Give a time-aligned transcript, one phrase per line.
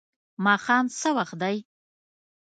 [0.45, 1.57] ماښام څه وخت دی؟